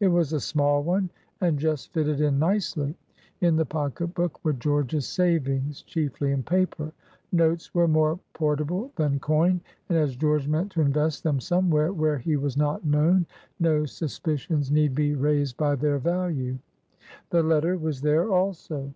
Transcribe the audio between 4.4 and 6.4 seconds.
were George's savings, chiefly